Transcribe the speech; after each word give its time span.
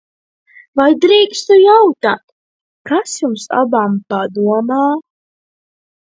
Vai 0.79 0.85
drīkstu 1.01 1.57
jautāt, 1.63 2.21
kas 2.91 3.13
jums 3.25 3.45
abām 3.59 3.99
padomā? 4.15 4.79